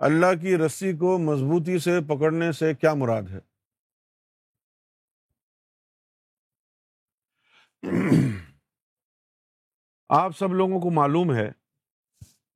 [0.00, 3.38] اللہ کی رسی کو مضبوطی سے پکڑنے سے کیا مراد ہے؟
[10.08, 11.52] آپ سب لوگوں کو معلوم ہے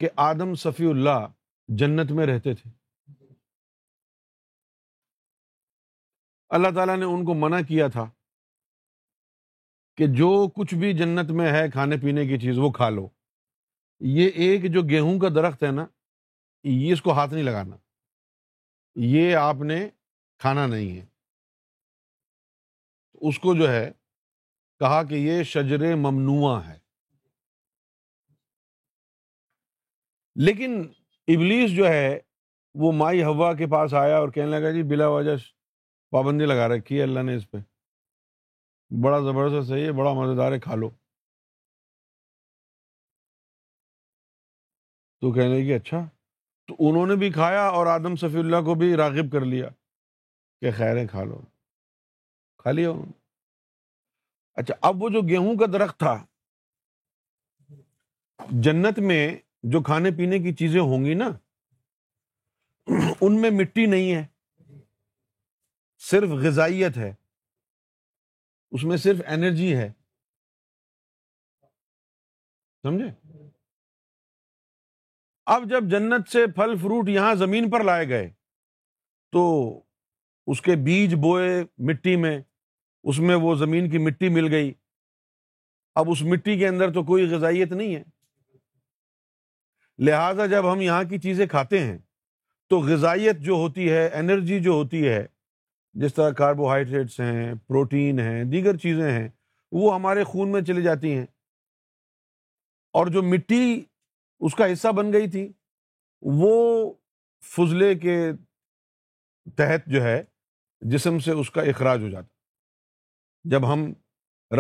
[0.01, 1.27] کہ آدم صفی اللہ
[1.69, 2.71] جنت میں رہتے تھے۔
[6.49, 8.11] اللہ تعالیٰ نے ان کو منع کیا تھا
[9.97, 13.09] کہ جو کچھ بھی جنت میں ہے کھانے پینے کی چیز وہ کھا لو۔
[14.01, 15.87] یہ ایک جو گیہوں کا درخت ہے نا
[16.65, 17.77] یہ اس کو ہاتھ نہیں لگانا۔
[18.95, 19.89] یہ آپ نے
[20.39, 21.07] کھانا نہیں ہے۔
[23.15, 23.93] اس کو جو ہے
[24.79, 26.79] کہا کہ یہ شجر ممنوع ہے۔
[30.45, 30.93] لیکن
[31.29, 32.21] ابلیس جو ہے
[32.75, 35.37] وہ مائی ہوا کے پاس آیا اور کہنے لگا جی بلا وجہ
[36.11, 37.59] پابندی لگا رکھی ہے اللہ نے اس پہ۔
[39.05, 40.91] بڑا زبردست ہے یہ، بڑا مزیدار ہے، کھا لو۔
[45.21, 46.24] تو کہنے کی اچھا۔
[46.69, 49.69] تو انہوں نے بھی کھایا اور آدم صفی اللہ کو بھی راغب کر لیا
[50.61, 51.41] کہ خیریں کھا لو۔
[52.59, 53.13] کھا لیا انہوں نے۔
[54.55, 56.27] اچھا اب وہ جو گیہوں کا درخت تھا،
[58.51, 61.29] جنت میں جو کھانے پینے کی چیزیں ہوں گی نا،
[63.21, 64.27] ان میں مٹی نہیں ہے،
[65.99, 67.15] صرف غذائیت ہے،
[68.71, 69.93] اس میں صرف انرجی ہے۔
[72.83, 73.24] سمجھے؟
[75.47, 78.31] اب جب جنت سے پھل فروٹ یہاں زمین پر لائے گئے،
[79.33, 79.71] تو
[80.47, 82.41] اس کے بیج بوئے مٹی میں،
[83.03, 84.73] اس میں وہ زمین کی مٹی مل گئی۔
[85.95, 88.03] اب اس مٹی کے اندر تو کوئی غذائیت نہیں ہے۔
[89.99, 91.99] لہذا جب ہم یہاں کی چیزیں کھاتے ہیں،
[92.69, 95.27] تو غذائیت جو ہوتی ہے، انرجی جو ہوتی ہے،
[95.95, 99.29] جس طرح کاربوہائیڈریٹس ہیں، پروٹین ہیں، دیگر چیزیں ہیں،
[99.73, 101.27] وہ ہمارے خون میں چلی جاتی ہیں۔
[102.93, 103.85] اور جو مٹی
[104.41, 105.53] اس کا حصہ بن گئی تھی۔
[106.23, 106.93] وہ
[107.57, 108.33] فضلے کے
[109.57, 110.25] تحت جو ہے،
[110.81, 112.29] جسم سے اس کا اخراج ہو جاتا۔
[113.45, 113.93] جب ہم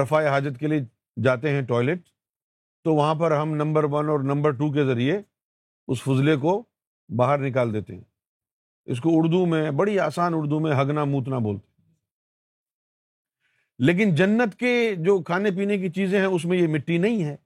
[0.02, 0.80] رفع حاجت کے لیے
[1.22, 2.02] جاتے ہیں ٹوائلٹ،
[2.84, 5.22] تو وہاں پر ہم نمبر ون اور نمبر ٹو کے ذریعے
[5.88, 6.64] اس فضلے کو
[7.16, 8.04] باہر نکال دیتے ہیں۔
[8.84, 11.74] اس کو اردو میں، بڑی آسان اردو میں ہگنا موتنا بولتے ہیں۔
[13.78, 17.36] لیکن جنت کے جو کھانے پینے کی چیزیں ہیں، اس میں یہ مٹی نہیں ہے۔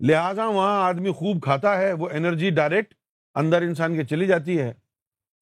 [0.00, 2.94] لہذا وہاں آدمی خوب کھاتا ہے، وہ انرجی ڈائریکٹ
[3.34, 4.70] اندر انسان کے چلی جاتی ہے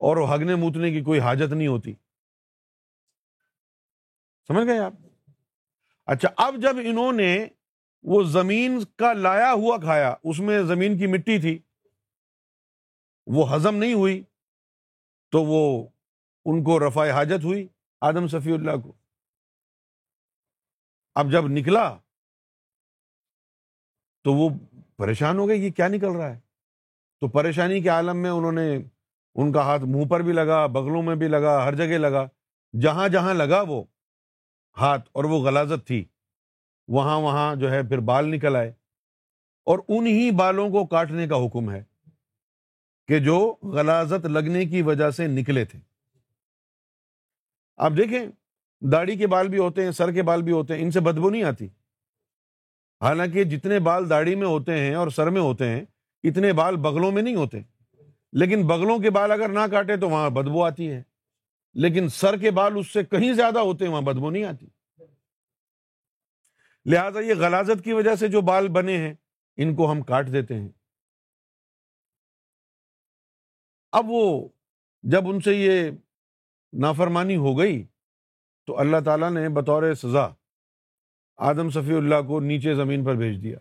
[0.00, 1.94] اور وہ ہگنے موتنے کی کوئی حاجت نہیں ہوتی۔
[4.48, 4.92] سمجھ گئے آپ؟
[6.06, 7.46] اچھا اب جب انہوں نے
[8.04, 11.58] وہ زمین کا لایا ہوا کھایا، اس میں زمین کی مٹی تھی،
[13.26, 14.22] وہ ہزم نہیں ہوئی،
[15.32, 15.88] تو وہ
[16.44, 17.66] ان کو رفع حاجت ہوئی
[18.00, 18.92] آدم صفی اللہ کو۔
[21.14, 21.98] اب جب نکلا
[24.24, 24.48] تو وہ
[24.96, 26.40] پریشان ہو گئے یہ کیا نکل رہا ہے؟
[27.20, 28.78] تو پریشانی کے عالم میں انہوں نے
[29.34, 32.26] ان کا ہاتھ منہ پر بھی لگا، بغلوں میں بھی لگا، ہر جگہ لگا،
[32.80, 33.84] جہاں جہاں لگا وہ
[34.76, 36.04] ہاتھ اور وہ غلازت تھی،
[36.88, 38.72] وہاں وہاں جو ہے پھر بال نکل آئے۔
[39.64, 41.84] اور انہی بالوں کو کاٹنے کا حکم ہے
[43.08, 45.78] کہ جو غلازت لگنے کی وجہ سے نکلے تھے۔
[47.76, 48.26] آپ دیکھیں،
[48.80, 51.30] داڑھی کے بال بھی ہوتے ہیں، سر کے بال بھی ہوتے ہیں، ان سے بدبو
[51.30, 51.68] نہیں آتی۔
[53.02, 55.84] حالانکہ جتنے بال داڑھی میں ہوتے ہیں اور سر میں ہوتے ہیں،
[56.22, 57.58] اتنے بال بغلوں میں نہیں ہوتے۔
[58.32, 61.02] لیکن بغلوں کے بال اگر نہ کاٹے تو وہاں بدبو آتی ہے۔
[61.74, 64.66] لیکن سر کے بال اس سے کہیں زیادہ ہوتے ہیں، وہاں بدبو نہیں آتی۔
[66.84, 69.14] لہذا یہ غلازت کی وجہ سے جو بال بنے ہیں،
[69.56, 70.68] ان کو ہم کاٹ دیتے ہیں۔
[73.92, 74.48] اب وہ
[75.02, 75.90] جب ان سے یہ
[76.72, 77.86] نافرمانی ہو گئی،
[78.66, 80.28] تو اللہ تعالیٰ نے بطور سزا
[81.36, 83.58] آدم صفی اللہ کو نیچے زمین پر بھیج دیا۔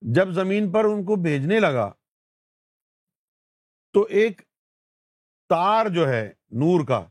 [0.00, 1.92] جب زمین پر ان کو بھیجنے لگا،
[3.92, 4.42] تو ایک
[5.48, 7.06] تار جو ہے نور کا،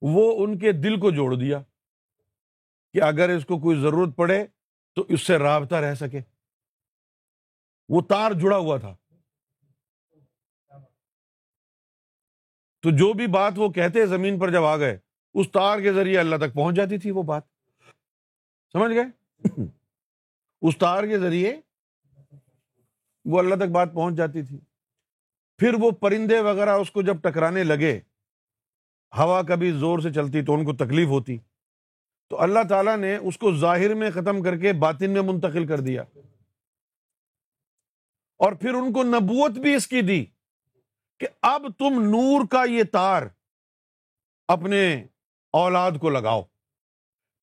[0.00, 1.62] وہ ان کے دل کو جوڑ دیا
[2.92, 4.46] کہ اگر اس کو کوئی ضرورت پڑے
[4.94, 6.20] تو اس سے رابطہ رہ سکے۔
[7.88, 8.96] وہ تار جڑا ہوا تھا۔
[12.82, 14.98] تو جو بھی بات وہ کہتے زمین پر جب آ گئے،
[15.34, 17.42] اس تار کے ذریعے اللہ تک پہنچ جاتی تھی وہ بات۔
[18.72, 19.04] سمجھ گئے؟
[20.62, 21.60] اس تار کے ذریعے
[23.24, 24.60] وہ اللہ تک بات پہنچ جاتی تھی۔
[25.58, 28.00] پھر وہ پرندے وغیرہ اس کو جب ٹکرانے لگے،
[29.18, 31.38] ہوا کبھی زور سے چلتی تو ان کو تکلیف ہوتی۔
[32.28, 35.80] تو اللہ تعالیٰ نے اس کو ظاہر میں ختم کر کے باطن میں منتقل کر
[35.80, 36.02] دیا۔
[38.38, 40.24] اور پھر ان کو نبوت بھی اس کی دی
[41.18, 43.22] کہ اب تم نور کا یہ تار
[44.48, 45.06] اپنے
[45.52, 46.42] اولاد کو لگاؤ۔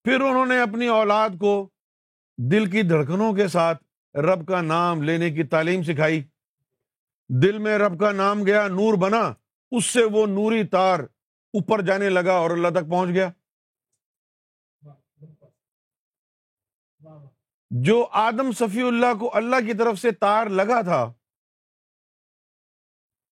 [0.08, 1.70] پھر انہوں نے اپنی اولاد کو
[2.38, 3.84] دل کی دھڑکنوں کے ساتھ
[4.18, 6.24] رب کا نام لینے کی تعلیم سکھائی۔
[7.30, 9.34] دل میں رب کا نام گیا، نور بنا،
[9.72, 11.00] اس سے وہ نوری تار
[11.54, 13.30] اوپر جانے لگا اور اللہ تک پہنچ گیا۔
[17.72, 21.14] جو آدم صفی اللہ کو اللہ کی طرف سے تار لگا تھا،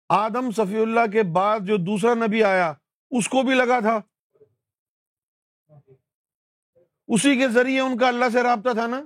[0.09, 2.73] آدم صفی اللہ کے بعد جو دوسرا نبی آیا،
[3.11, 4.01] اس کو بھی لگا تھا۔
[7.09, 9.03] اسی کے ذریعے ان کا اللہ سے رابطہ تھا نا؟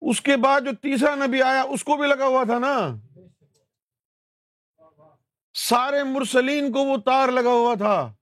[0.00, 2.96] اس کے بعد جو تیسرا نبی آیا، اس کو بھی لگا ہوا تھا نا؟
[5.54, 8.14] سارے مرسلین کو وہ تار لگا ہوا تھا۔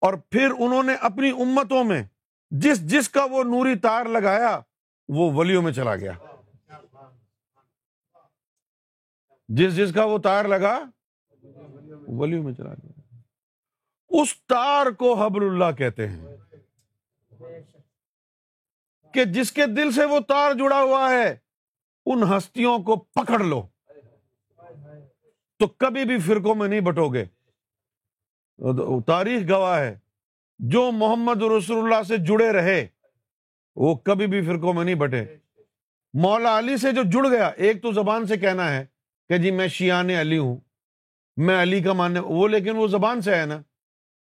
[0.00, 2.02] اور پھر انہوں نے اپنی امتوں میں
[2.50, 4.60] جس جس کا وہ نوری تار لگایا،
[5.08, 6.12] وہ ولیوں میں چلا گیا۔
[9.48, 10.80] جس جس کا وہ تار لگا
[12.08, 12.95] ولیوں میں چلا گیا۔
[14.22, 16.36] اس تار کو حبر اللہ کہتے ہیں۔
[19.14, 21.36] کہ جس کے دل سے وہ تار جڑا ہوا ہے،
[22.06, 23.62] ان ہستیوں کو پکڑ لو۔
[25.58, 27.24] تو کبھی بھی فرقوں میں نہیں بٹو گے۔
[29.06, 29.98] تاریخ گواہ ہے۔
[30.58, 32.86] جو محمد رسول اللہ سے جڑے رہے،
[33.76, 35.24] وہ کبھی بھی فرقوں میں نہیں بٹے۔
[36.14, 38.84] مولا علی سے جو جڑ گیا، ایک تو زبان سے کہنا ہے
[39.28, 40.56] کہ جی میں شیان علی ہوں۔
[41.36, 43.62] میں علی کا ماننے، وہ لیکن وہ زبان سے ہے نا۔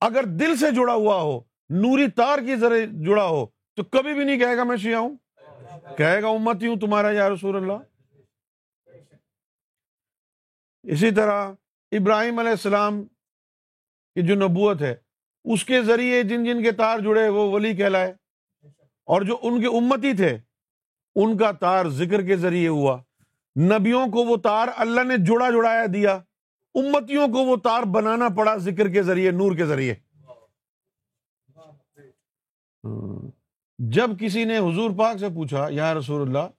[0.02, 1.40] اگر دل سے جڑا ہوا ہو،
[1.70, 5.16] نوری تار کی ذریعے جڑا ہو، تو کبھی بھی نہیں کہے گا میں شیعہ ہوں۔
[5.98, 7.74] کہے گا امتی ہوں تمہارا یا رسول اللہ۔
[10.84, 11.52] اسی طرح
[11.92, 13.04] ابراہیم علیہ السلام
[14.16, 14.96] کی جو نبوت ہے،
[15.44, 18.14] اس کے ذریعے جن جن کے تار جڑے، وہ ولی کہلائے۔
[19.06, 20.38] اور جو ان کے امتی تھے،
[21.16, 23.02] ان کا تار ذکر کے ذریعے ہوا۔
[23.60, 26.20] نبیوں کو وہ تار اللہ نے جڑا جڑایا دیا۔
[26.78, 29.96] امتیوں کو وہ تار بنانا پڑا ذکر کے ذریعے، نور کے ذریعے۔
[33.80, 36.50] جب کسی نے حضور پاک سے پوچھا، یا رسول اللہ،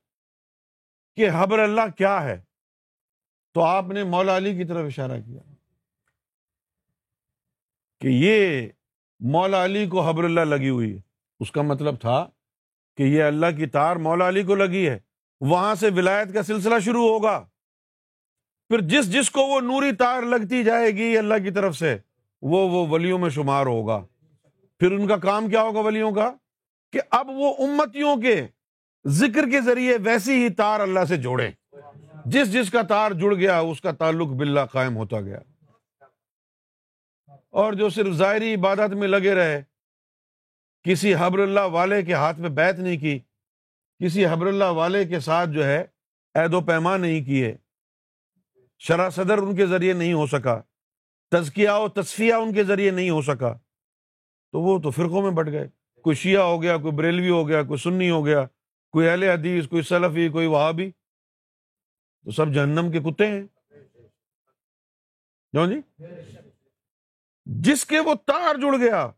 [1.17, 2.41] کہ حبر اللہ کیا ہے؟
[3.55, 5.43] تو آپ نے مولا علی کی طرف اشارہ کیا
[8.01, 8.69] کہ یہ
[9.21, 11.01] مولا علی کو حبر اللہ لگی ہوئی ہے۔
[11.41, 12.27] اس کا مطلب تھا
[12.97, 14.99] کہ یہ اللہ کی تار مولا علی کو لگی ہے۔
[15.41, 17.47] وہاں سے ولایت کا سلسلہ شروع ہوگا۔
[18.69, 21.97] پھر جس جس کو وہ نوری تار لگتی جائے گی اللہ کی طرف سے،
[22.43, 24.07] وہ وہ ولیوں میں شمار ہوگا۔
[24.79, 26.33] پھر ان کا کام کیا ہوگا ولیوں کا؟
[26.93, 28.47] کہ اب وہ امتیوں کے
[29.07, 31.51] ذکر کے ذریعے ویسی ہی تار اللہ سے جوڑے
[32.27, 35.39] جس جس کا تار جڑ گیا، اس کا تعلق باللہ قائم ہوتا گیا۔
[37.51, 39.63] اور جو صرف ظاہری عبادت میں لگے رہے،
[40.83, 43.19] کسی حبر اللہ والے کے ہاتھ میں بیت نہیں کی،
[44.05, 45.85] کسی حبر اللہ والے کے ساتھ جو ہے،
[46.35, 47.57] عید و پیما نہیں کیے۔
[48.79, 50.63] شرح صدر ان کے ذریعے نہیں ہو سکا،
[51.31, 53.59] تزکیہ و تصفیہ ان کے ذریعے نہیں ہو سکا۔
[54.53, 55.69] تو وہ تو فرقوں میں بٹ گئے۔
[56.03, 58.47] کوئی شیعہ ہو گیا، کوئی بریلوی ہو گیا، کوئی سنی ہو گیا،
[58.91, 60.91] کوئی اہل حدیث، کوئی سلفی، کوئی وہابی۔
[62.25, 63.43] تو سب جہنم کے کتے ہیں۔
[65.53, 66.07] جی۔
[67.45, 69.11] جس کے وہ تار جڑ گیا،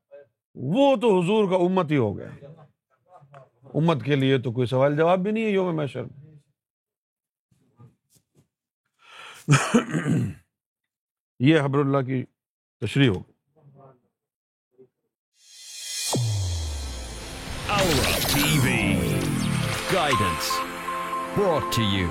[0.54, 2.28] وہ تو حضور کا امت ہی ہو گیا۔
[3.74, 6.02] امت کے لیے تو کوئی سوال جواب بھی نہیں ہے یوم محشر
[11.40, 12.24] یہ حبر اللہ کی
[12.82, 13.20] تشریح ہو
[19.92, 20.50] گائیڈنس
[21.36, 22.10] بروٹ ٹو یو